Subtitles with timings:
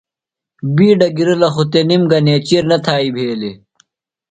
[0.75, 3.57] بِیڈہ گِرلہ خُو تِنم گہ نیچِیر نہ تھایئ بھیلیۡ۔